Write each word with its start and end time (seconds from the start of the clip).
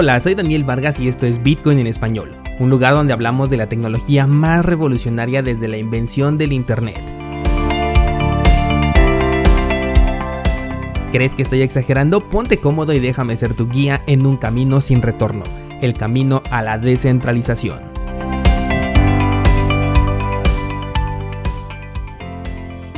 Hola, 0.00 0.20
soy 0.20 0.36
Daniel 0.36 0.62
Vargas 0.62 1.00
y 1.00 1.08
esto 1.08 1.26
es 1.26 1.42
Bitcoin 1.42 1.80
en 1.80 1.88
español, 1.88 2.36
un 2.60 2.70
lugar 2.70 2.94
donde 2.94 3.12
hablamos 3.12 3.50
de 3.50 3.56
la 3.56 3.68
tecnología 3.68 4.28
más 4.28 4.64
revolucionaria 4.64 5.42
desde 5.42 5.66
la 5.66 5.76
invención 5.76 6.38
del 6.38 6.52
Internet. 6.52 7.00
¿Crees 11.10 11.34
que 11.34 11.42
estoy 11.42 11.62
exagerando? 11.62 12.20
Ponte 12.20 12.58
cómodo 12.58 12.92
y 12.92 13.00
déjame 13.00 13.36
ser 13.36 13.54
tu 13.54 13.68
guía 13.68 14.00
en 14.06 14.24
un 14.24 14.36
camino 14.36 14.80
sin 14.80 15.02
retorno, 15.02 15.42
el 15.82 15.94
camino 15.94 16.44
a 16.52 16.62
la 16.62 16.78
descentralización. 16.78 17.80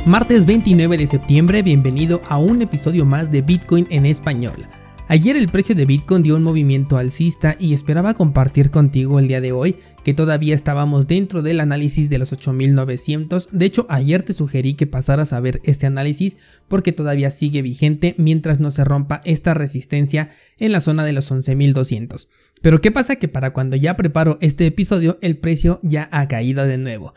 Martes 0.05 0.45
29 0.45 0.97
de 0.99 1.07
septiembre, 1.07 1.63
bienvenido 1.63 2.21
a 2.29 2.37
un 2.37 2.61
episodio 2.61 3.07
más 3.07 3.31
de 3.31 3.41
Bitcoin 3.41 3.87
en 3.89 4.05
español. 4.05 4.67
Ayer 5.11 5.35
el 5.35 5.49
precio 5.49 5.75
de 5.75 5.85
Bitcoin 5.85 6.23
dio 6.23 6.37
un 6.37 6.43
movimiento 6.43 6.95
alcista 6.95 7.57
y 7.59 7.73
esperaba 7.73 8.13
compartir 8.13 8.71
contigo 8.71 9.19
el 9.19 9.27
día 9.27 9.41
de 9.41 9.51
hoy 9.51 9.75
que 10.05 10.13
todavía 10.13 10.55
estábamos 10.55 11.05
dentro 11.05 11.41
del 11.41 11.59
análisis 11.59 12.09
de 12.09 12.17
los 12.17 12.31
8900. 12.31 13.49
De 13.51 13.65
hecho, 13.65 13.85
ayer 13.89 14.23
te 14.23 14.31
sugerí 14.31 14.75
que 14.75 14.87
pasaras 14.87 15.33
a 15.33 15.41
ver 15.41 15.59
este 15.65 15.85
análisis 15.85 16.37
porque 16.69 16.93
todavía 16.93 17.29
sigue 17.29 17.61
vigente 17.61 18.15
mientras 18.17 18.61
no 18.61 18.71
se 18.71 18.85
rompa 18.85 19.19
esta 19.25 19.53
resistencia 19.53 20.31
en 20.59 20.71
la 20.71 20.79
zona 20.79 21.03
de 21.03 21.11
los 21.11 21.25
11200. 21.25 22.29
Pero 22.61 22.79
¿qué 22.79 22.91
pasa? 22.91 23.17
Que 23.17 23.27
para 23.27 23.51
cuando 23.51 23.75
ya 23.75 23.97
preparo 23.97 24.37
este 24.39 24.65
episodio 24.65 25.17
el 25.21 25.35
precio 25.35 25.81
ya 25.83 26.07
ha 26.13 26.29
caído 26.29 26.65
de 26.65 26.77
nuevo. 26.77 27.15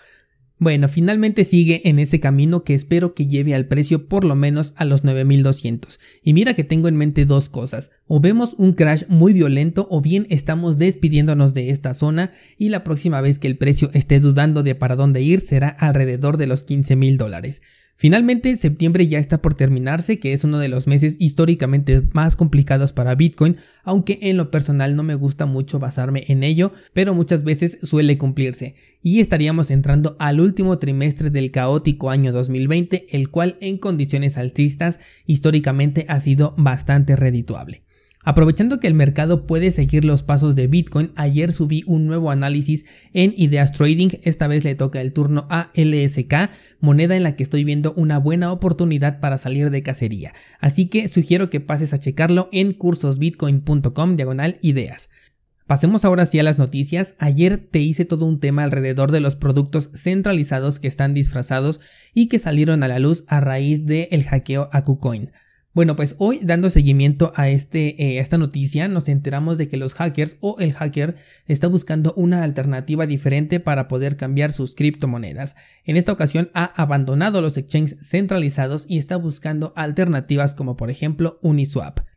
Bueno, 0.59 0.89
finalmente 0.89 1.45
sigue 1.45 1.83
en 1.89 1.99
ese 1.99 2.21
camino 2.21 2.63
que 2.63 2.75
espero 2.75 3.13
que 3.13 3.27
lleve 3.27 3.55
al 3.55 3.67
precio 3.67 4.07
por 4.07 4.25
lo 4.25 4.37
menos 4.37 4.73
a 4.77 4.85
los 4.85 5.03
9200. 5.03 5.99
Y 6.23 6.33
mira 6.33 6.55
que 6.55 6.63
tengo 6.63 6.87
en 6.87 6.97
mente 6.97 7.25
dos 7.25 7.49
cosas. 7.49 7.91
O 8.07 8.21
vemos 8.21 8.55
un 8.57 8.73
crash 8.73 9.03
muy 9.09 9.33
violento 9.33 9.89
o 9.91 10.01
bien 10.01 10.27
estamos 10.31 10.79
despidiéndonos 10.79 11.55
de 11.55 11.71
esta 11.71 11.93
zona 11.93 12.33
y 12.57 12.69
la 12.69 12.85
próxima 12.85 13.21
vez 13.21 13.41
que 13.41 13.49
el 13.49 13.59
precio 13.59 13.91
esté 13.95 14.21
dudando 14.21 14.63
de 14.63 14.77
para 14.77 14.95
dónde 14.95 15.23
ir 15.23 15.41
será 15.41 15.69
alrededor 15.69 16.37
de 16.37 16.47
los 16.47 16.63
15 16.63 16.95
mil 16.95 17.19
dólares. 17.19 17.61
Finalmente, 17.97 18.57
septiembre 18.57 19.07
ya 19.07 19.19
está 19.19 19.41
por 19.41 19.55
terminarse, 19.55 20.19
que 20.19 20.33
es 20.33 20.43
uno 20.43 20.59
de 20.59 20.69
los 20.69 20.89
meses 20.89 21.17
históricamente 21.21 22.03
más 22.13 22.35
complicados 22.35 22.93
para 22.93 23.15
Bitcoin, 23.15 23.59
aunque 23.85 24.19
en 24.23 24.37
lo 24.37 24.51
personal 24.51 24.97
no 24.97 25.05
me 25.05 25.15
gusta 25.15 25.47
mucho 25.47 25.79
basarme 25.79 26.25
en 26.29 26.43
ello, 26.43 26.73
pero 26.93 27.15
muchas 27.15 27.45
veces 27.45 27.79
suele 27.83 28.19
cumplirse. 28.19 28.75
Y 29.01 29.21
estaríamos 29.21 29.71
entrando 29.71 30.17
al 30.19 30.41
último 30.41 30.79
trimestre 30.79 31.31
del 31.31 31.53
caótico 31.53 32.11
año 32.11 32.33
2020, 32.33 33.07
el 33.17 33.31
cual 33.31 33.59
en 33.61 33.79
condiciones 33.79 34.39
alcistas 34.39 34.99
históricamente 35.27 36.05
ha 36.09 36.19
sido 36.21 36.55
bastante 36.57 37.15
redituable. 37.15 37.85
Aprovechando 38.27 38.81
que 38.81 38.87
el 38.87 38.95
mercado 38.95 39.47
puede 39.47 39.71
seguir 39.71 40.07
los 40.07 40.23
pasos 40.23 40.55
de 40.55 40.67
Bitcoin, 40.67 41.13
ayer 41.15 41.53
subí 41.53 41.85
un 41.87 42.07
nuevo 42.07 42.31
análisis 42.31 42.87
en 43.13 43.35
Ideas 43.37 43.73
Trading, 43.73 44.09
esta 44.23 44.47
vez 44.47 44.65
le 44.65 44.75
toca 44.75 45.03
el 45.03 45.13
turno 45.13 45.47
a 45.51 45.71
LSK, 45.75 46.51
moneda 46.81 47.17
en 47.17 47.23
la 47.23 47.37
que 47.37 47.43
estoy 47.43 47.65
viendo 47.65 47.93
una 47.93 48.17
buena 48.17 48.51
oportunidad 48.51 49.21
para 49.21 49.37
salir 49.37 49.71
de 49.71 49.83
cacería, 49.83 50.33
así 50.59 50.87
que 50.87 51.07
sugiero 51.09 51.51
que 51.51 51.61
pases 51.61 51.93
a 51.93 51.99
checarlo 51.99 52.49
en 52.51 52.73
cursosbitcoin.com 52.73 54.17
diagonal 54.17 54.59
ideas. 54.63 55.11
Pasemos 55.67 56.05
ahora 56.05 56.27
sí 56.27 56.39
a 56.39 56.43
las 56.43 56.59
noticias. 56.59 57.15
Ayer 57.19 57.57
te 57.71 57.79
hice 57.79 58.05
todo 58.05 58.27
un 58.27 58.39
tema 58.39 58.65
alrededor 58.65 59.13
de 59.13 59.21
los 59.21 59.35
productos 59.35 59.91
centralizados 59.95 60.79
que 60.79 60.89
están 60.89 61.15
disfrazados 61.15 61.81
y 62.13 62.29
que 62.29 62.39
salieron 62.39 62.83
a 62.83 62.89
la 62.89 62.99
luz 62.99 63.25
a 63.29 63.41
raíz 63.41 63.87
del 63.87 64.25
hackeo 64.25 64.69
a 64.73 64.85
KuCoin. 64.85 65.33
Bueno, 65.75 65.97
pues 65.97 66.15
hoy 66.19 66.39
dando 66.41 66.71
seguimiento 66.71 67.33
a, 67.35 67.49
este, 67.49 68.01
eh, 68.01 68.21
esta 68.21 68.39
noticia 68.39 68.87
nos 68.87 69.09
enteramos 69.09 69.59
de 69.59 69.69
que 69.69 69.77
los 69.77 69.93
hackers 69.95 70.37
o 70.39 70.57
el 70.61 70.73
hacker 70.73 71.17
está 71.49 71.67
buscando 71.67 72.13
una 72.15 72.45
alternativa 72.45 73.07
diferente 73.07 73.59
para 73.59 73.89
poder 73.89 74.17
cambiar 74.17 74.53
sus 74.53 74.77
criptomonedas. 74.77 75.57
En 75.85 75.97
esta 75.97 76.13
ocasión 76.13 76.49
ha 76.55 76.67
abandonado 76.81 77.43
los 77.43 77.57
exchanges 77.57 77.97
centralizados 78.09 78.87
y 78.89 78.99
está 78.99 79.17
buscando 79.17 79.73
alternativas 79.75 80.55
como 80.55 80.77
por 80.77 80.93
ejemplo 80.93 81.41
Uniswap. 81.43 82.14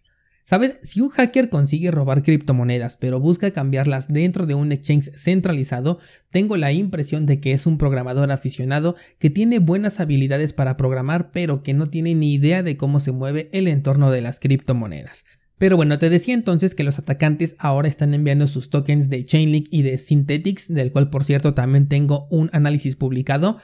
¿Sabes? 0.50 0.76
Si 0.82 1.02
un 1.02 1.10
hacker 1.10 1.50
consigue 1.50 1.92
robar 1.92 2.24
criptomonedas 2.24 2.96
pero 2.96 3.20
busca 3.20 3.52
cambiarlas 3.52 4.08
dentro 4.08 4.46
de 4.46 4.56
un 4.56 4.72
exchange 4.72 5.12
centralizado, 5.14 6.00
tengo 6.32 6.56
la 6.56 6.72
impresión 6.72 7.26
de 7.26 7.42
que 7.42 7.52
es 7.52 7.66
un 7.66 7.78
programador 7.78 8.32
aficionado 8.32 8.96
que 9.20 9.30
tiene 9.30 9.60
buenas 9.60 10.00
habilidades 10.00 10.54
para 10.54 10.78
programar 10.78 11.32
pero 11.32 11.64
que 11.64 11.74
no 11.74 11.90
tiene 11.90 12.16
ni 12.16 12.34
idea 12.34 12.64
de 12.64 12.78
cómo 12.78 13.02
se 13.02 13.12
mueve 13.12 13.50
el 13.52 13.68
entorno 13.68 14.10
de 14.10 14.22
las 14.22 14.40
criptomonedas. 14.40 15.26
Pero 15.58 15.76
bueno, 15.76 16.00
te 16.00 16.10
decía 16.10 16.34
entonces 16.34 16.76
que 16.76 16.86
los 16.86 16.98
atacantes 16.98 17.58
ahora 17.60 17.90
están 17.90 18.14
enviando 18.14 18.48
sus 18.48 18.70
tokens 18.70 19.10
de 19.10 19.26
Chainlink 19.26 19.68
y 19.70 19.82
de 19.82 19.98
Synthetics, 19.98 20.74
del 20.74 20.94
cual 20.94 21.10
por 21.10 21.26
cierto 21.26 21.56
también 21.56 21.90
tengo 21.90 22.26
un 22.30 22.50
análisis 22.54 22.96
publicado, 22.96 23.58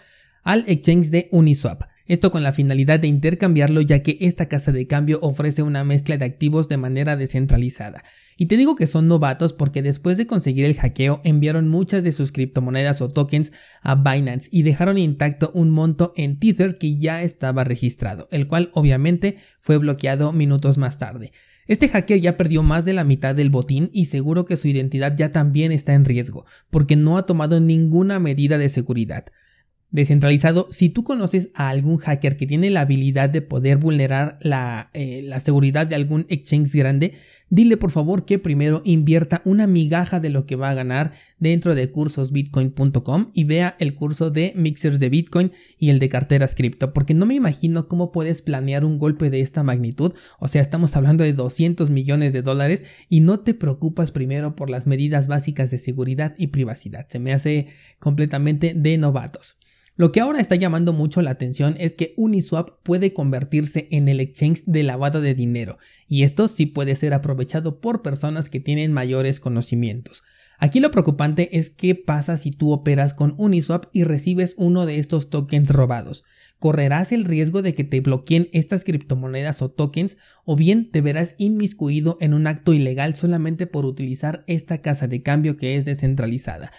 al 0.44 0.66
exchange 0.68 1.12
de 1.12 1.30
Uniswap. 1.32 1.93
Esto 2.06 2.32
con 2.32 2.44
la 2.44 2.52
finalidad 2.52 3.00
de 3.00 3.08
intercambiarlo 3.08 3.80
ya 3.80 4.04
que 4.04 4.18
esta 4.20 4.50
casa 4.50 4.74
de 4.74 4.88
cambio 4.88 5.20
ofrece 5.22 5.64
una 5.64 5.86
mezcla 5.86 6.18
de 6.18 6.26
activos 6.26 6.68
de 6.68 6.76
manera 6.76 7.16
descentralizada. 7.16 8.04
Y 8.36 8.48
te 8.48 8.58
digo 8.58 8.76
que 8.76 8.88
son 8.88 9.08
novatos 9.08 9.54
porque 9.54 9.82
después 9.82 10.18
de 10.18 10.28
conseguir 10.28 10.66
el 10.66 10.76
hackeo 10.76 11.22
enviaron 11.24 11.70
muchas 11.70 12.04
de 12.04 12.12
sus 12.12 12.34
criptomonedas 12.34 13.02
o 13.02 13.08
tokens 13.08 13.54
a 13.82 13.96
Binance 13.96 14.50
y 14.52 14.64
dejaron 14.64 14.98
intacto 14.98 15.52
un 15.54 15.70
monto 15.70 16.12
en 16.18 16.40
Tether 16.40 16.78
que 16.78 16.98
ya 16.98 17.24
estaba 17.24 17.64
registrado, 17.64 18.28
el 18.32 18.48
cual 18.48 18.70
obviamente 18.74 19.38
fue 19.62 19.78
bloqueado 19.78 20.34
minutos 20.34 20.78
más 20.78 20.98
tarde. 20.98 21.32
Este 21.68 21.88
hacker 21.88 22.20
ya 22.20 22.36
perdió 22.36 22.64
más 22.64 22.84
de 22.84 22.92
la 22.92 23.06
mitad 23.06 23.34
del 23.34 23.50
botín 23.50 23.90
y 23.94 24.06
seguro 24.06 24.44
que 24.44 24.58
su 24.58 24.68
identidad 24.68 25.16
ya 25.16 25.32
también 25.32 25.72
está 25.72 25.94
en 25.94 26.04
riesgo, 26.04 26.46
porque 26.70 26.98
no 26.98 27.18
ha 27.18 27.26
tomado 27.26 27.62
ninguna 27.62 28.20
medida 28.20 28.58
de 28.58 28.68
seguridad 28.68 29.28
descentralizado, 29.94 30.68
si 30.72 30.90
tú 30.90 31.04
conoces 31.04 31.50
a 31.54 31.70
algún 31.70 31.98
hacker 31.98 32.36
que 32.36 32.48
tiene 32.48 32.72
la 32.72 32.82
habilidad 32.82 33.30
de 33.30 33.44
poder 33.44 33.78
vulnerar 33.78 34.40
la, 34.42 34.90
eh, 34.94 35.22
la, 35.24 35.40
seguridad 35.40 35.86
de 35.86 35.94
algún 35.94 36.26
exchange 36.30 36.74
grande, 36.74 37.14
dile 37.52 37.78
por 37.78 37.92
favor 37.92 38.26
que 38.26 38.40
primero 38.40 38.82
invierta 38.86 39.44
una 39.46 39.68
migaja 39.68 40.20
de 40.20 40.32
lo 40.32 40.48
que 40.48 40.56
va 40.56 40.72
a 40.72 40.74
ganar 40.74 41.14
dentro 41.38 41.76
de 41.76 41.92
cursosbitcoin.com 41.92 43.30
y 43.36 43.44
vea 43.44 43.76
el 43.78 43.94
curso 43.94 44.32
de 44.32 44.54
mixers 44.56 45.00
de 45.00 45.10
Bitcoin 45.10 45.52
y 45.78 45.92
el 45.92 46.00
de 46.00 46.10
carteras 46.10 46.56
cripto, 46.56 46.92
porque 46.92 47.14
no 47.14 47.28
me 47.28 47.36
imagino 47.36 47.88
cómo 47.88 48.12
puedes 48.12 48.42
planear 48.42 48.86
un 48.86 48.98
golpe 48.98 49.30
de 49.30 49.42
esta 49.42 49.62
magnitud, 49.62 50.16
o 50.40 50.48
sea, 50.48 50.64
estamos 50.64 50.96
hablando 50.96 51.24
de 51.24 51.34
200 51.34 51.92
millones 51.92 52.34
de 52.34 52.42
dólares 52.42 52.84
y 53.10 53.20
no 53.20 53.42
te 53.42 53.54
preocupas 53.54 54.12
primero 54.12 54.56
por 54.56 54.72
las 54.72 54.88
medidas 54.88 55.28
básicas 55.28 55.70
de 55.70 55.78
seguridad 55.78 56.34
y 56.40 56.48
privacidad, 56.48 57.08
se 57.10 57.20
me 57.20 57.32
hace 57.32 57.68
completamente 58.00 58.74
de 58.76 58.98
novatos. 58.98 59.58
Lo 59.96 60.12
que 60.12 60.22
ahora 60.22 60.40
está 60.40 60.56
llamando 60.56 60.92
mucho 60.92 61.22
la 61.22 61.32
atención 61.32 61.76
es 61.78 61.94
que 61.94 62.16
Uniswap 62.18 62.82
puede 62.82 63.14
convertirse 63.14 63.88
en 63.92 64.08
el 64.08 64.20
exchange 64.20 64.64
de 64.66 64.82
lavado 64.82 65.22
de 65.22 65.36
dinero, 65.36 65.78
y 66.08 66.24
esto 66.24 66.48
sí 66.48 66.66
puede 66.66 66.96
ser 66.96 67.14
aprovechado 67.14 67.80
por 67.80 68.02
personas 68.02 68.50
que 68.50 68.60
tienen 68.60 68.92
mayores 68.92 69.40
conocimientos. 69.40 70.24
Aquí 70.58 70.80
lo 70.80 70.90
preocupante 70.90 71.58
es 71.58 71.70
qué 71.70 71.94
pasa 71.94 72.38
si 72.38 72.50
tú 72.50 72.72
operas 72.72 73.14
con 73.14 73.36
Uniswap 73.38 73.86
y 73.94 74.04
recibes 74.04 74.56
uno 74.58 74.88
de 74.88 74.98
estos 74.98 75.30
tokens 75.30 75.70
robados. 75.70 76.24
¿Correrás 76.58 77.12
el 77.12 77.26
riesgo 77.26 77.62
de 77.62 77.76
que 77.76 77.84
te 77.84 78.00
bloqueen 78.00 78.50
estas 78.54 78.84
criptomonedas 78.84 79.62
o 79.62 79.70
tokens 79.70 80.18
o 80.46 80.56
bien 80.56 80.90
te 80.90 81.02
verás 81.02 81.36
inmiscuido 81.38 82.18
en 82.22 82.34
un 82.34 82.48
acto 82.48 82.74
ilegal 82.74 83.16
solamente 83.16 83.68
por 83.68 83.86
utilizar 83.86 84.44
esta 84.48 84.82
casa 84.82 85.08
de 85.08 85.22
cambio 85.22 85.58
que 85.58 85.76
es 85.76 85.86
descentralizada? 85.86 86.72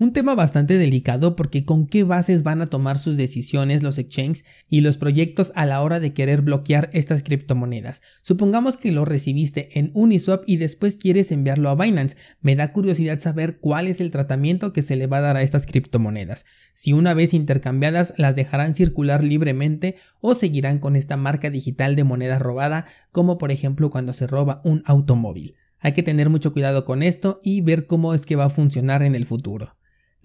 Un 0.00 0.12
tema 0.12 0.36
bastante 0.36 0.78
delicado 0.78 1.34
porque 1.34 1.64
con 1.64 1.88
qué 1.88 2.04
bases 2.04 2.44
van 2.44 2.62
a 2.62 2.68
tomar 2.68 3.00
sus 3.00 3.16
decisiones 3.16 3.82
los 3.82 3.98
exchanges 3.98 4.44
y 4.68 4.80
los 4.80 4.96
proyectos 4.96 5.50
a 5.56 5.66
la 5.66 5.82
hora 5.82 5.98
de 5.98 6.12
querer 6.12 6.42
bloquear 6.42 6.88
estas 6.92 7.24
criptomonedas. 7.24 8.00
Supongamos 8.22 8.76
que 8.76 8.92
lo 8.92 9.04
recibiste 9.04 9.76
en 9.76 9.90
Uniswap 9.94 10.44
y 10.46 10.58
después 10.58 10.94
quieres 10.94 11.32
enviarlo 11.32 11.68
a 11.68 11.74
Binance. 11.74 12.16
Me 12.40 12.54
da 12.54 12.72
curiosidad 12.72 13.18
saber 13.18 13.58
cuál 13.58 13.88
es 13.88 14.00
el 14.00 14.12
tratamiento 14.12 14.72
que 14.72 14.82
se 14.82 14.94
le 14.94 15.08
va 15.08 15.16
a 15.16 15.22
dar 15.22 15.36
a 15.36 15.42
estas 15.42 15.66
criptomonedas. 15.66 16.44
Si 16.74 16.92
una 16.92 17.12
vez 17.12 17.34
intercambiadas 17.34 18.14
las 18.18 18.36
dejarán 18.36 18.76
circular 18.76 19.24
libremente 19.24 19.96
o 20.20 20.36
seguirán 20.36 20.78
con 20.78 20.94
esta 20.94 21.16
marca 21.16 21.50
digital 21.50 21.96
de 21.96 22.04
moneda 22.04 22.38
robada 22.38 22.86
como 23.10 23.36
por 23.36 23.50
ejemplo 23.50 23.90
cuando 23.90 24.12
se 24.12 24.28
roba 24.28 24.60
un 24.62 24.84
automóvil. 24.86 25.56
Hay 25.80 25.90
que 25.90 26.04
tener 26.04 26.30
mucho 26.30 26.52
cuidado 26.52 26.84
con 26.84 27.02
esto 27.02 27.40
y 27.42 27.62
ver 27.62 27.86
cómo 27.86 28.14
es 28.14 28.26
que 28.26 28.36
va 28.36 28.44
a 28.44 28.50
funcionar 28.50 29.02
en 29.02 29.16
el 29.16 29.26
futuro. 29.26 29.77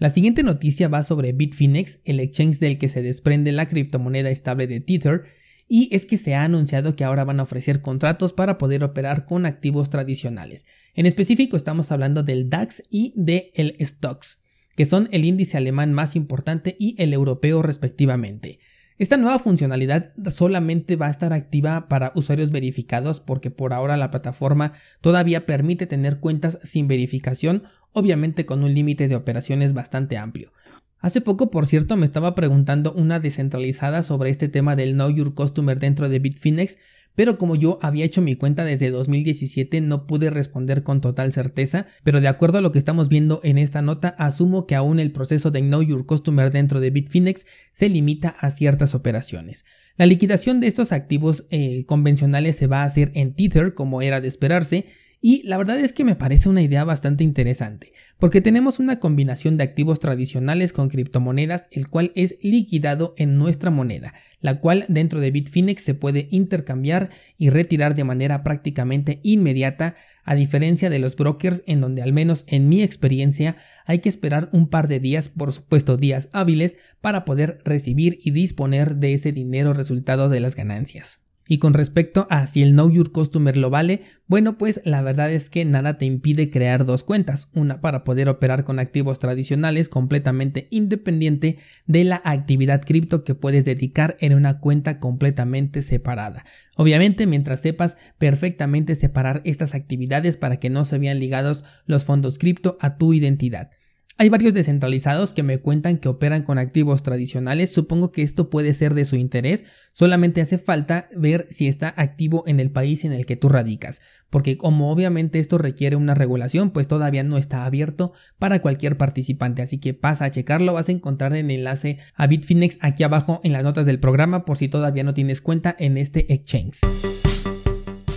La 0.03 0.09
siguiente 0.09 0.43
noticia 0.43 0.89
va 0.89 1.01
sobre 1.01 1.31
Bitfinex, 1.31 2.01
el 2.03 2.19
exchange 2.19 2.59
del 2.59 2.77
que 2.77 2.89
se 2.89 3.01
desprende 3.01 3.53
la 3.53 3.67
criptomoneda 3.67 4.31
estable 4.31 4.67
de 4.67 4.81
Tether, 4.81 5.23
y 5.69 5.87
es 5.95 6.05
que 6.05 6.17
se 6.17 6.35
ha 6.35 6.43
anunciado 6.43 6.97
que 6.97 7.05
ahora 7.05 7.23
van 7.23 7.39
a 7.39 7.43
ofrecer 7.43 7.79
contratos 7.79 8.33
para 8.33 8.57
poder 8.57 8.83
operar 8.83 9.25
con 9.25 9.45
activos 9.45 9.89
tradicionales. 9.89 10.65
En 10.93 11.05
específico 11.05 11.55
estamos 11.55 11.89
hablando 11.93 12.21
del 12.21 12.49
DAX 12.49 12.83
y 12.89 13.13
del 13.15 13.77
STOXX, 13.79 14.41
que 14.75 14.85
son 14.85 15.07
el 15.13 15.23
índice 15.23 15.55
alemán 15.55 15.93
más 15.93 16.17
importante 16.17 16.75
y 16.77 17.01
el 17.01 17.13
europeo 17.13 17.61
respectivamente. 17.61 18.59
Esta 18.99 19.17
nueva 19.17 19.39
funcionalidad 19.39 20.11
solamente 20.29 20.95
va 20.95 21.07
a 21.07 21.11
estar 21.11 21.33
activa 21.33 21.87
para 21.87 22.11
usuarios 22.15 22.51
verificados 22.51 23.19
porque 23.19 23.49
por 23.49 23.73
ahora 23.73 23.97
la 23.97 24.11
plataforma 24.11 24.73
todavía 25.01 25.45
permite 25.47 25.87
tener 25.87 26.19
cuentas 26.19 26.59
sin 26.63 26.87
verificación, 26.87 27.63
obviamente 27.91 28.45
con 28.45 28.63
un 28.63 28.73
límite 28.73 29.07
de 29.07 29.15
operaciones 29.15 29.73
bastante 29.73 30.17
amplio. 30.17 30.51
Hace 30.99 31.21
poco, 31.21 31.51
por 31.51 31.67
cierto, 31.67 31.97
me 31.97 32.05
estaba 32.05 32.33
preguntando 32.35 32.93
una 32.93 33.19
descentralizada 33.19 34.03
sobre 34.03 34.29
este 34.29 34.47
tema 34.47 34.75
del 34.75 34.93
Know 34.93 35.09
Your 35.09 35.33
Customer 35.33 35.77
dentro 35.77 36.07
de 36.07 36.19
Bitfinex, 36.19 36.77
pero 37.15 37.37
como 37.37 37.55
yo 37.55 37.79
había 37.81 38.05
hecho 38.05 38.21
mi 38.21 38.35
cuenta 38.35 38.65
desde 38.65 38.89
2017 38.89 39.81
no 39.81 40.07
pude 40.07 40.29
responder 40.29 40.83
con 40.83 41.01
total 41.01 41.31
certeza, 41.31 41.87
pero 42.03 42.21
de 42.21 42.27
acuerdo 42.27 42.57
a 42.57 42.61
lo 42.61 42.71
que 42.71 42.79
estamos 42.79 43.09
viendo 43.09 43.39
en 43.43 43.57
esta 43.57 43.81
nota, 43.81 44.09
asumo 44.09 44.65
que 44.65 44.75
aún 44.75 44.99
el 44.99 45.11
proceso 45.11 45.51
de 45.51 45.61
Know 45.61 45.81
Your 45.81 46.05
Customer 46.05 46.51
dentro 46.51 46.79
de 46.79 46.89
Bitfinex 46.89 47.45
se 47.71 47.89
limita 47.89 48.29
a 48.29 48.49
ciertas 48.49 48.95
operaciones. 48.95 49.65
La 49.95 50.05
liquidación 50.05 50.59
de 50.59 50.67
estos 50.67 50.91
activos 50.91 51.45
eh, 51.51 51.85
convencionales 51.85 52.57
se 52.57 52.67
va 52.67 52.81
a 52.81 52.85
hacer 52.85 53.11
en 53.13 53.35
Tether, 53.35 53.75
como 53.75 54.01
era 54.01 54.21
de 54.21 54.27
esperarse, 54.27 54.87
y 55.25 55.41
la 55.43 55.55
verdad 55.57 55.79
es 55.79 55.93
que 55.93 56.03
me 56.03 56.17
parece 56.17 56.49
una 56.49 56.61
idea 56.61 56.83
bastante 56.83 57.23
interesante, 57.23 57.93
porque 58.19 58.41
tenemos 58.41 58.79
una 58.79 58.99
combinación 58.99 59.55
de 59.55 59.63
activos 59.63 60.01
tradicionales 60.01 60.73
con 60.73 60.89
criptomonedas, 60.89 61.69
el 61.71 61.87
cual 61.87 62.11
es 62.15 62.35
liquidado 62.41 63.13
en 63.15 63.37
nuestra 63.37 63.71
moneda, 63.71 64.15
la 64.41 64.59
cual 64.59 64.83
dentro 64.89 65.21
de 65.21 65.31
Bitfinex 65.31 65.81
se 65.81 65.93
puede 65.93 66.27
intercambiar 66.29 67.09
y 67.37 67.51
retirar 67.51 67.95
de 67.95 68.03
manera 68.03 68.43
prácticamente 68.43 69.21
inmediata, 69.23 69.95
a 70.25 70.35
diferencia 70.35 70.89
de 70.89 70.99
los 70.99 71.15
brokers 71.15 71.63
en 71.67 71.79
donde 71.79 72.01
al 72.01 72.11
menos 72.11 72.43
en 72.47 72.67
mi 72.67 72.83
experiencia 72.83 73.55
hay 73.85 73.99
que 73.99 74.09
esperar 74.09 74.49
un 74.51 74.67
par 74.67 74.89
de 74.89 74.99
días, 74.99 75.29
por 75.29 75.53
supuesto 75.53 75.95
días 75.95 76.27
hábiles, 76.33 76.75
para 76.99 77.23
poder 77.23 77.59
recibir 77.63 78.19
y 78.21 78.31
disponer 78.31 78.97
de 78.97 79.13
ese 79.13 79.31
dinero 79.31 79.71
resultado 79.71 80.27
de 80.27 80.41
las 80.41 80.57
ganancias. 80.57 81.22
Y 81.47 81.57
con 81.57 81.73
respecto 81.73 82.25
a 82.29 82.47
si 82.47 82.61
el 82.61 82.71
Know 82.71 82.89
Your 82.89 83.11
Customer 83.11 83.57
lo 83.57 83.69
vale, 83.69 84.03
bueno 84.27 84.57
pues 84.57 84.81
la 84.85 85.01
verdad 85.01 85.31
es 85.31 85.49
que 85.49 85.65
nada 85.65 85.97
te 85.97 86.05
impide 86.05 86.49
crear 86.49 86.85
dos 86.85 87.03
cuentas, 87.03 87.49
una 87.53 87.81
para 87.81 88.05
poder 88.05 88.29
operar 88.29 88.63
con 88.63 88.79
activos 88.79 89.19
tradicionales 89.19 89.89
completamente 89.89 90.67
independiente 90.71 91.57
de 91.85 92.05
la 92.05 92.21
actividad 92.23 92.81
cripto 92.81 93.25
que 93.25 93.35
puedes 93.35 93.65
dedicar 93.65 94.15
en 94.19 94.33
una 94.35 94.59
cuenta 94.59 94.99
completamente 94.99 95.81
separada. 95.81 96.45
Obviamente 96.77 97.27
mientras 97.27 97.59
sepas 97.59 97.97
perfectamente 98.17 98.95
separar 98.95 99.41
estas 99.43 99.75
actividades 99.75 100.37
para 100.37 100.57
que 100.57 100.69
no 100.69 100.85
se 100.85 100.97
vean 100.97 101.19
ligados 101.19 101.65
los 101.85 102.05
fondos 102.05 102.37
cripto 102.37 102.77
a 102.79 102.97
tu 102.97 103.13
identidad. 103.13 103.69
Hay 104.15 104.29
varios 104.29 104.53
descentralizados 104.53 105.33
que 105.33 105.41
me 105.41 105.57
cuentan 105.57 105.97
que 105.97 106.07
operan 106.07 106.43
con 106.43 106.59
activos 106.59 107.01
tradicionales, 107.01 107.73
supongo 107.73 108.11
que 108.11 108.21
esto 108.21 108.51
puede 108.51 108.75
ser 108.75 108.93
de 108.93 109.05
su 109.05 109.15
interés, 109.15 109.65
solamente 109.91 110.39
hace 110.39 110.59
falta 110.59 111.07
ver 111.15 111.47
si 111.49 111.67
está 111.67 111.91
activo 111.97 112.43
en 112.45 112.59
el 112.59 112.69
país 112.69 113.05
en 113.05 113.11
el 113.11 113.25
que 113.25 113.37
tú 113.37 113.49
radicas, 113.49 114.01
porque 114.29 114.55
como 114.55 114.91
obviamente 114.91 115.39
esto 115.39 115.57
requiere 115.57 115.95
una 115.95 116.13
regulación, 116.13 116.69
pues 116.69 116.87
todavía 116.87 117.23
no 117.23 117.37
está 117.37 117.65
abierto 117.65 118.13
para 118.37 118.61
cualquier 118.61 118.97
participante, 118.97 119.63
así 119.63 119.79
que 119.79 119.95
pasa 119.95 120.25
a 120.25 120.31
checarlo, 120.31 120.73
vas 120.73 120.89
a 120.89 120.93
encontrar 120.93 121.35
el 121.35 121.49
enlace 121.49 121.97
a 122.13 122.27
Bitfinex 122.27 122.77
aquí 122.81 123.03
abajo 123.03 123.41
en 123.43 123.53
las 123.53 123.63
notas 123.63 123.87
del 123.87 123.99
programa 123.99 124.45
por 124.45 124.57
si 124.57 124.67
todavía 124.67 125.03
no 125.03 125.15
tienes 125.15 125.41
cuenta 125.41 125.75
en 125.79 125.97
este 125.97 126.31
exchange. 126.31 126.81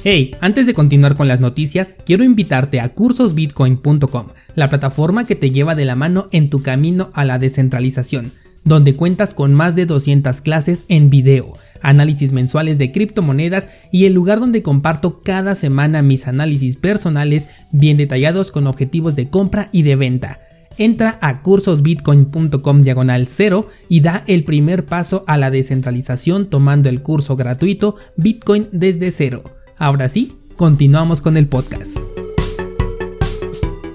Hey, 0.09 0.37
antes 0.41 0.67
de 0.67 0.73
continuar 0.73 1.17
con 1.17 1.27
las 1.27 1.41
noticias, 1.41 1.97
quiero 2.05 2.23
invitarte 2.23 2.79
a 2.79 2.91
cursosbitcoin.com, 2.91 4.27
la 4.55 4.69
plataforma 4.69 5.27
que 5.27 5.35
te 5.35 5.51
lleva 5.51 5.75
de 5.75 5.85
la 5.85 5.97
mano 5.97 6.29
en 6.31 6.49
tu 6.49 6.63
camino 6.63 7.11
a 7.13 7.25
la 7.25 7.41
descentralización, 7.41 8.31
donde 8.63 8.95
cuentas 8.95 9.35
con 9.35 9.53
más 9.53 9.75
de 9.75 9.85
200 9.85 10.43
clases 10.43 10.85
en 10.87 11.11
video, 11.11 11.55
análisis 11.83 12.31
mensuales 12.31 12.79
de 12.79 12.93
criptomonedas 12.93 13.67
y 13.91 14.05
el 14.05 14.13
lugar 14.13 14.39
donde 14.39 14.63
comparto 14.63 15.19
cada 15.25 15.57
semana 15.57 16.03
mis 16.03 16.29
análisis 16.29 16.77
personales 16.77 17.49
bien 17.73 17.97
detallados 17.97 18.53
con 18.53 18.69
objetivos 18.69 19.17
de 19.17 19.29
compra 19.29 19.71
y 19.73 19.83
de 19.83 19.97
venta. 19.97 20.39
Entra 20.79 21.19
a 21.21 21.43
cursosbitcoin.com 21.43 22.83
diagonal 22.83 23.27
0 23.27 23.71
y 23.89 24.03
da 24.03 24.23
el 24.29 24.45
primer 24.45 24.87
paso 24.87 25.25
a 25.27 25.37
la 25.37 25.51
descentralización 25.51 26.49
tomando 26.49 26.89
el 26.89 27.03
curso 27.03 27.35
gratuito 27.35 27.97
Bitcoin 28.17 28.69
desde 28.71 29.11
cero. 29.11 29.43
Ahora 29.79 30.09
sí, 30.09 30.39
continuamos 30.57 31.21
con 31.21 31.37
el 31.37 31.49
podcast. 31.49 31.99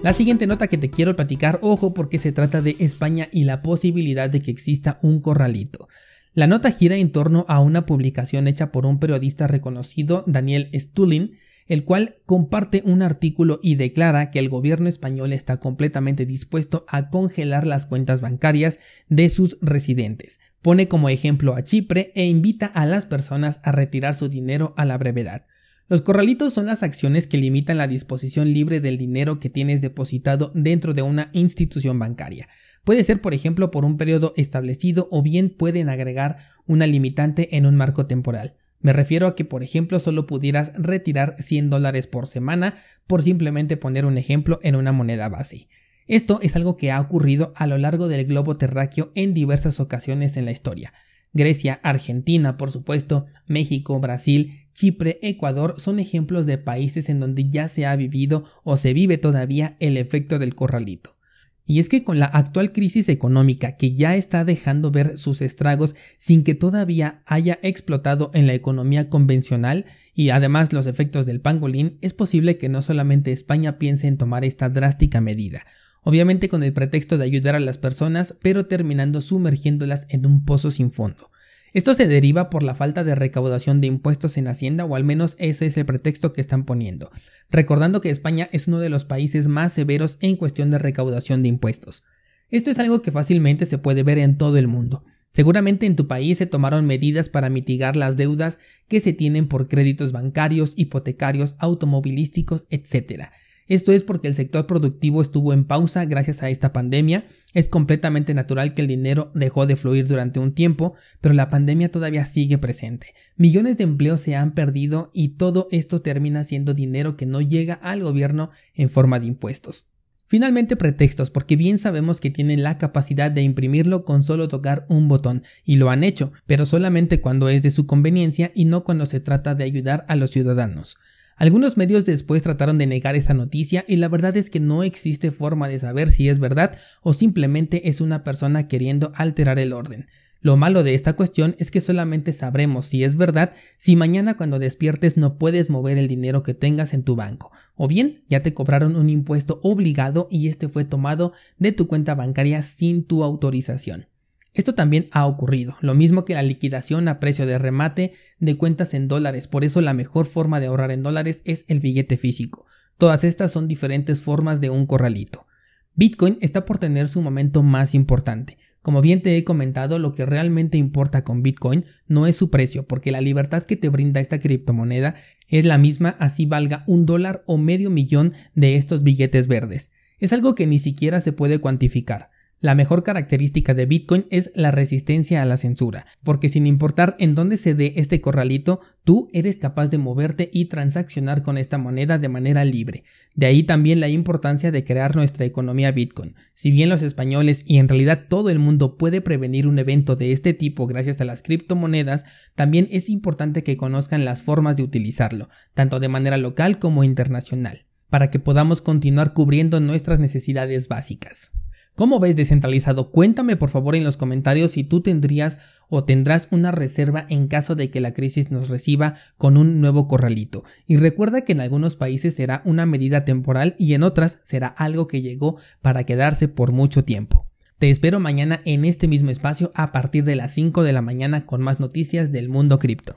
La 0.03 0.13
siguiente 0.13 0.45
nota 0.45 0.67
que 0.67 0.77
te 0.77 0.91
quiero 0.91 1.15
platicar, 1.15 1.57
ojo 1.63 1.95
porque 1.95 2.19
se 2.19 2.31
trata 2.31 2.61
de 2.61 2.75
España 2.77 3.29
y 3.31 3.45
la 3.45 3.63
posibilidad 3.63 4.29
de 4.29 4.43
que 4.43 4.51
exista 4.51 4.99
un 5.01 5.21
corralito. 5.21 5.87
La 6.35 6.45
nota 6.45 6.69
gira 6.71 6.97
en 6.97 7.11
torno 7.11 7.45
a 7.47 7.59
una 7.59 7.87
publicación 7.87 8.47
hecha 8.47 8.71
por 8.71 8.85
un 8.85 8.99
periodista 8.99 9.47
reconocido, 9.47 10.23
Daniel 10.27 10.69
Stulin, 10.75 11.39
el 11.65 11.83
cual 11.83 12.17
comparte 12.27 12.83
un 12.85 13.01
artículo 13.01 13.59
y 13.63 13.73
declara 13.73 14.29
que 14.29 14.37
el 14.37 14.49
gobierno 14.49 14.87
español 14.87 15.33
está 15.33 15.57
completamente 15.57 16.27
dispuesto 16.27 16.85
a 16.89 17.09
congelar 17.09 17.65
las 17.65 17.87
cuentas 17.87 18.21
bancarias 18.21 18.77
de 19.09 19.31
sus 19.31 19.57
residentes. 19.61 20.39
Pone 20.61 20.87
como 20.87 21.09
ejemplo 21.09 21.55
a 21.55 21.63
Chipre 21.63 22.11
e 22.13 22.27
invita 22.27 22.67
a 22.67 22.85
las 22.85 23.07
personas 23.07 23.59
a 23.63 23.71
retirar 23.71 24.13
su 24.13 24.29
dinero 24.29 24.75
a 24.77 24.85
la 24.85 24.99
brevedad. 24.99 25.47
Los 25.91 26.03
corralitos 26.03 26.53
son 26.53 26.67
las 26.67 26.83
acciones 26.83 27.27
que 27.27 27.37
limitan 27.37 27.77
la 27.77 27.85
disposición 27.85 28.53
libre 28.53 28.79
del 28.79 28.97
dinero 28.97 29.41
que 29.41 29.49
tienes 29.49 29.81
depositado 29.81 30.49
dentro 30.55 30.93
de 30.93 31.01
una 31.01 31.29
institución 31.33 31.99
bancaria. 31.99 32.47
Puede 32.85 33.03
ser, 33.03 33.19
por 33.19 33.33
ejemplo, 33.33 33.71
por 33.71 33.83
un 33.83 33.97
periodo 33.97 34.33
establecido 34.37 35.09
o 35.11 35.21
bien 35.21 35.49
pueden 35.49 35.89
agregar 35.89 36.37
una 36.65 36.87
limitante 36.87 37.57
en 37.57 37.65
un 37.65 37.75
marco 37.75 38.05
temporal. 38.05 38.53
Me 38.79 38.93
refiero 38.93 39.27
a 39.27 39.35
que, 39.35 39.43
por 39.43 39.63
ejemplo, 39.63 39.99
solo 39.99 40.27
pudieras 40.27 40.71
retirar 40.77 41.35
100 41.39 41.69
dólares 41.69 42.07
por 42.07 42.25
semana 42.25 42.75
por 43.05 43.21
simplemente 43.21 43.75
poner 43.75 44.05
un 44.05 44.17
ejemplo 44.17 44.61
en 44.63 44.77
una 44.77 44.93
moneda 44.93 45.27
base. 45.27 45.67
Esto 46.07 46.39
es 46.41 46.55
algo 46.55 46.77
que 46.77 46.91
ha 46.91 47.01
ocurrido 47.01 47.51
a 47.57 47.67
lo 47.67 47.77
largo 47.77 48.07
del 48.07 48.23
globo 48.23 48.55
terráqueo 48.55 49.11
en 49.13 49.33
diversas 49.33 49.81
ocasiones 49.81 50.37
en 50.37 50.45
la 50.45 50.51
historia. 50.51 50.93
Grecia, 51.33 51.79
Argentina, 51.83 52.57
por 52.57 52.71
supuesto, 52.71 53.25
México, 53.47 53.99
Brasil, 53.99 54.67
Chipre, 54.73 55.19
Ecuador 55.21 55.75
son 55.77 55.99
ejemplos 55.99 56.45
de 56.45 56.57
países 56.57 57.09
en 57.09 57.19
donde 57.19 57.49
ya 57.49 57.67
se 57.67 57.85
ha 57.85 57.95
vivido 57.95 58.45
o 58.63 58.77
se 58.77 58.93
vive 58.93 59.17
todavía 59.17 59.77
el 59.79 59.97
efecto 59.97 60.39
del 60.39 60.55
corralito. 60.55 61.17
Y 61.65 61.79
es 61.79 61.87
que 61.87 62.03
con 62.03 62.19
la 62.19 62.25
actual 62.25 62.73
crisis 62.73 63.07
económica 63.07 63.77
que 63.77 63.93
ya 63.93 64.15
está 64.15 64.43
dejando 64.43 64.91
ver 64.91 65.17
sus 65.17 65.41
estragos 65.41 65.95
sin 66.17 66.43
que 66.43 66.55
todavía 66.55 67.21
haya 67.25 67.59
explotado 67.61 68.31
en 68.33 68.47
la 68.47 68.53
economía 68.53 69.09
convencional 69.09 69.85
y 70.13 70.29
además 70.31 70.73
los 70.73 70.87
efectos 70.87 71.25
del 71.25 71.39
pangolín, 71.39 71.97
es 72.01 72.13
posible 72.13 72.57
que 72.57 72.67
no 72.67 72.81
solamente 72.81 73.31
España 73.31 73.77
piense 73.77 74.07
en 74.07 74.17
tomar 74.17 74.43
esta 74.43 74.69
drástica 74.69 75.21
medida, 75.21 75.65
obviamente 76.03 76.49
con 76.49 76.63
el 76.63 76.73
pretexto 76.73 77.17
de 77.17 77.25
ayudar 77.25 77.55
a 77.55 77.59
las 77.59 77.77
personas, 77.77 78.35
pero 78.41 78.65
terminando 78.65 79.21
sumergiéndolas 79.21 80.05
en 80.09 80.25
un 80.25 80.45
pozo 80.45 80.71
sin 80.71 80.91
fondo. 80.91 81.31
Esto 81.73 81.93
se 81.93 82.07
deriva 82.07 82.49
por 82.49 82.63
la 82.63 82.75
falta 82.75 83.05
de 83.05 83.15
recaudación 83.15 83.79
de 83.79 83.87
impuestos 83.87 84.37
en 84.37 84.49
Hacienda, 84.49 84.83
o 84.83 84.95
al 84.95 85.05
menos 85.05 85.35
ese 85.39 85.65
es 85.65 85.77
el 85.77 85.85
pretexto 85.85 86.33
que 86.33 86.41
están 86.41 86.65
poniendo, 86.65 87.11
recordando 87.49 88.01
que 88.01 88.09
España 88.09 88.49
es 88.51 88.67
uno 88.67 88.79
de 88.79 88.89
los 88.89 89.05
países 89.05 89.47
más 89.47 89.71
severos 89.71 90.17
en 90.19 90.35
cuestión 90.35 90.69
de 90.69 90.79
recaudación 90.79 91.43
de 91.43 91.49
impuestos. 91.49 92.03
Esto 92.49 92.71
es 92.71 92.79
algo 92.79 93.01
que 93.01 93.11
fácilmente 93.11 93.65
se 93.65 93.77
puede 93.77 94.03
ver 94.03 94.17
en 94.17 94.37
todo 94.37 94.57
el 94.57 94.67
mundo. 94.67 95.05
Seguramente 95.33 95.85
en 95.85 95.95
tu 95.95 96.07
país 96.07 96.37
se 96.37 96.45
tomaron 96.45 96.85
medidas 96.85 97.29
para 97.29 97.49
mitigar 97.49 97.95
las 97.95 98.17
deudas 98.17 98.59
que 98.89 98.99
se 98.99 99.13
tienen 99.13 99.47
por 99.47 99.69
créditos 99.69 100.11
bancarios, 100.11 100.73
hipotecarios, 100.75 101.55
automovilísticos, 101.59 102.65
etc. 102.69 103.29
Esto 103.71 103.93
es 103.93 104.03
porque 104.03 104.27
el 104.27 104.35
sector 104.35 104.67
productivo 104.67 105.21
estuvo 105.21 105.53
en 105.53 105.63
pausa 105.63 106.03
gracias 106.03 106.43
a 106.43 106.49
esta 106.49 106.73
pandemia. 106.73 107.27
Es 107.53 107.69
completamente 107.69 108.33
natural 108.33 108.73
que 108.73 108.81
el 108.81 108.89
dinero 108.89 109.31
dejó 109.33 109.65
de 109.65 109.77
fluir 109.77 110.09
durante 110.09 110.41
un 110.41 110.51
tiempo, 110.51 110.95
pero 111.21 111.33
la 111.33 111.47
pandemia 111.47 111.87
todavía 111.87 112.25
sigue 112.25 112.57
presente. 112.57 113.13
Millones 113.37 113.77
de 113.77 113.85
empleos 113.85 114.19
se 114.19 114.35
han 114.35 114.51
perdido 114.51 115.09
y 115.13 115.37
todo 115.37 115.69
esto 115.71 116.01
termina 116.01 116.43
siendo 116.43 116.73
dinero 116.73 117.15
que 117.15 117.25
no 117.25 117.39
llega 117.39 117.75
al 117.75 118.03
gobierno 118.03 118.49
en 118.73 118.89
forma 118.89 119.21
de 119.21 119.27
impuestos. 119.27 119.87
Finalmente 120.27 120.75
pretextos, 120.75 121.29
porque 121.29 121.55
bien 121.55 121.79
sabemos 121.79 122.19
que 122.19 122.29
tienen 122.29 122.63
la 122.63 122.77
capacidad 122.77 123.31
de 123.31 123.41
imprimirlo 123.41 124.03
con 124.03 124.21
solo 124.21 124.49
tocar 124.49 124.85
un 124.89 125.07
botón, 125.07 125.43
y 125.63 125.77
lo 125.77 125.89
han 125.89 126.03
hecho, 126.03 126.33
pero 126.45 126.65
solamente 126.65 127.21
cuando 127.21 127.47
es 127.47 127.61
de 127.61 127.71
su 127.71 127.85
conveniencia 127.85 128.51
y 128.53 128.65
no 128.65 128.83
cuando 128.83 129.05
se 129.05 129.21
trata 129.21 129.55
de 129.55 129.63
ayudar 129.63 130.03
a 130.09 130.17
los 130.17 130.31
ciudadanos. 130.31 130.97
Algunos 131.41 131.75
medios 131.75 132.05
después 132.05 132.43
trataron 132.43 132.77
de 132.77 132.85
negar 132.85 133.15
esta 133.15 133.33
noticia 133.33 133.83
y 133.87 133.95
la 133.95 134.09
verdad 134.09 134.37
es 134.37 134.51
que 134.51 134.59
no 134.59 134.83
existe 134.83 135.31
forma 135.31 135.67
de 135.67 135.79
saber 135.79 136.11
si 136.11 136.29
es 136.29 136.37
verdad 136.37 136.77
o 137.01 137.15
simplemente 137.15 137.89
es 137.89 137.99
una 137.99 138.23
persona 138.23 138.67
queriendo 138.67 139.11
alterar 139.15 139.57
el 139.57 139.73
orden. 139.73 140.05
Lo 140.41 140.55
malo 140.55 140.83
de 140.83 140.93
esta 140.93 141.13
cuestión 141.13 141.55
es 141.57 141.71
que 141.71 141.81
solamente 141.81 142.31
sabremos 142.31 142.85
si 142.85 143.03
es 143.03 143.15
verdad 143.15 143.53
si 143.79 143.95
mañana 143.95 144.37
cuando 144.37 144.59
despiertes 144.59 145.17
no 145.17 145.39
puedes 145.39 145.71
mover 145.71 145.97
el 145.97 146.07
dinero 146.07 146.43
que 146.43 146.53
tengas 146.53 146.93
en 146.93 147.01
tu 147.01 147.15
banco, 147.15 147.51
o 147.73 147.87
bien 147.87 148.21
ya 148.29 148.43
te 148.43 148.53
cobraron 148.53 148.95
un 148.95 149.09
impuesto 149.09 149.59
obligado 149.63 150.27
y 150.29 150.47
este 150.47 150.67
fue 150.69 150.85
tomado 150.85 151.33
de 151.57 151.71
tu 151.71 151.87
cuenta 151.87 152.13
bancaria 152.13 152.61
sin 152.61 153.03
tu 153.03 153.23
autorización. 153.23 154.10
Esto 154.53 154.75
también 154.75 155.07
ha 155.11 155.25
ocurrido, 155.25 155.77
lo 155.79 155.93
mismo 155.93 156.25
que 156.25 156.33
la 156.33 156.43
liquidación 156.43 157.07
a 157.07 157.19
precio 157.19 157.45
de 157.45 157.57
remate 157.57 158.13
de 158.39 158.57
cuentas 158.57 158.93
en 158.93 159.07
dólares, 159.07 159.47
por 159.47 159.63
eso 159.63 159.79
la 159.79 159.93
mejor 159.93 160.25
forma 160.25 160.59
de 160.59 160.67
ahorrar 160.67 160.91
en 160.91 161.03
dólares 161.03 161.41
es 161.45 161.63
el 161.69 161.79
billete 161.79 162.17
físico. 162.17 162.65
Todas 162.97 163.23
estas 163.23 163.51
son 163.51 163.67
diferentes 163.67 164.21
formas 164.21 164.59
de 164.59 164.69
un 164.69 164.85
corralito. 164.85 165.47
Bitcoin 165.95 166.37
está 166.41 166.65
por 166.65 166.79
tener 166.79 167.07
su 167.07 167.21
momento 167.21 167.63
más 167.63 167.95
importante. 167.95 168.57
Como 168.81 169.01
bien 169.01 169.21
te 169.21 169.37
he 169.37 169.43
comentado, 169.43 169.99
lo 169.99 170.13
que 170.13 170.25
realmente 170.25 170.77
importa 170.77 171.23
con 171.23 171.43
Bitcoin 171.43 171.85
no 172.07 172.25
es 172.25 172.35
su 172.35 172.49
precio, 172.49 172.87
porque 172.87 173.11
la 173.11 173.21
libertad 173.21 173.63
que 173.63 173.75
te 173.75 173.89
brinda 173.89 174.19
esta 174.19 174.39
criptomoneda 174.39 175.15
es 175.47 175.65
la 175.65 175.77
misma 175.77 176.15
así 176.19 176.45
valga 176.45 176.83
un 176.87 177.05
dólar 177.05 177.43
o 177.45 177.57
medio 177.57 177.91
millón 177.91 178.33
de 178.55 178.75
estos 178.75 179.03
billetes 179.03 179.47
verdes. 179.47 179.91
Es 180.17 180.33
algo 180.33 180.55
que 180.55 180.65
ni 180.65 180.79
siquiera 180.79 181.21
se 181.21 181.31
puede 181.31 181.59
cuantificar. 181.59 182.30
La 182.61 182.75
mejor 182.75 183.01
característica 183.01 183.73
de 183.73 183.87
Bitcoin 183.87 184.27
es 184.29 184.51
la 184.53 184.69
resistencia 184.69 185.41
a 185.41 185.45
la 185.45 185.57
censura, 185.57 186.05
porque 186.21 186.47
sin 186.47 186.67
importar 186.67 187.15
en 187.17 187.33
dónde 187.33 187.57
se 187.57 187.73
dé 187.73 187.93
este 187.95 188.21
corralito, 188.21 188.81
tú 189.03 189.29
eres 189.33 189.57
capaz 189.57 189.87
de 189.87 189.97
moverte 189.97 190.47
y 190.53 190.65
transaccionar 190.65 191.41
con 191.41 191.57
esta 191.57 191.79
moneda 191.79 192.19
de 192.19 192.29
manera 192.29 192.63
libre. 192.63 193.03
De 193.33 193.47
ahí 193.47 193.63
también 193.63 193.99
la 193.99 194.09
importancia 194.09 194.71
de 194.71 194.83
crear 194.83 195.15
nuestra 195.15 195.43
economía 195.43 195.91
Bitcoin. 195.91 196.35
Si 196.53 196.69
bien 196.69 196.89
los 196.89 197.01
españoles 197.01 197.63
y 197.65 197.79
en 197.79 197.89
realidad 197.89 198.27
todo 198.29 198.51
el 198.51 198.59
mundo 198.59 198.95
puede 198.95 199.21
prevenir 199.21 199.65
un 199.65 199.79
evento 199.79 200.15
de 200.15 200.31
este 200.31 200.53
tipo 200.53 200.85
gracias 200.85 201.19
a 201.19 201.25
las 201.25 201.41
criptomonedas, 201.41 202.25
también 202.53 202.87
es 202.91 203.09
importante 203.09 203.63
que 203.63 203.75
conozcan 203.75 204.23
las 204.23 204.43
formas 204.43 204.77
de 204.77 204.83
utilizarlo, 204.83 205.49
tanto 205.73 205.99
de 205.99 206.09
manera 206.09 206.37
local 206.37 206.77
como 206.77 207.03
internacional, 207.03 207.85
para 208.11 208.29
que 208.29 208.37
podamos 208.37 208.81
continuar 208.83 209.33
cubriendo 209.33 209.79
nuestras 209.79 210.19
necesidades 210.19 210.87
básicas. 210.87 211.53
¿Cómo 211.95 212.19
ves 212.19 212.35
descentralizado? 212.35 213.11
Cuéntame 213.11 213.57
por 213.57 213.69
favor 213.69 213.95
en 213.95 214.03
los 214.03 214.17
comentarios 214.17 214.71
si 214.71 214.83
tú 214.83 215.01
tendrías 215.01 215.57
o 215.89 216.05
tendrás 216.05 216.47
una 216.51 216.71
reserva 216.71 217.25
en 217.27 217.47
caso 217.47 217.75
de 217.75 217.89
que 217.89 217.99
la 217.99 218.13
crisis 218.13 218.49
nos 218.49 218.69
reciba 218.69 219.15
con 219.37 219.57
un 219.57 219.81
nuevo 219.81 220.07
corralito. 220.07 220.63
Y 220.87 220.95
recuerda 220.95 221.41
que 221.41 221.51
en 221.51 221.59
algunos 221.59 221.97
países 221.97 222.33
será 222.33 222.61
una 222.63 222.85
medida 222.85 223.25
temporal 223.25 223.75
y 223.77 223.93
en 223.93 224.03
otras 224.03 224.39
será 224.41 224.67
algo 224.67 225.07
que 225.07 225.21
llegó 225.21 225.57
para 225.81 226.05
quedarse 226.05 226.47
por 226.47 226.71
mucho 226.71 227.03
tiempo. 227.03 227.45
Te 227.77 227.89
espero 227.89 228.19
mañana 228.19 228.61
en 228.63 228.85
este 228.85 229.07
mismo 229.07 229.31
espacio 229.31 229.71
a 229.75 229.91
partir 229.91 230.23
de 230.23 230.35
las 230.35 230.53
5 230.53 230.83
de 230.83 230.93
la 230.93 231.01
mañana 231.01 231.45
con 231.45 231.61
más 231.61 231.79
noticias 231.79 232.31
del 232.31 232.47
mundo 232.47 232.79
cripto. 232.79 233.15